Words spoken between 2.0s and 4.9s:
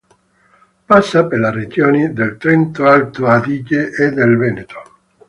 del Trentino-Alto Adige e del Veneto.